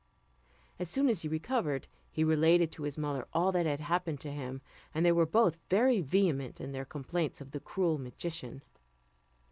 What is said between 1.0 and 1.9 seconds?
as he recovered,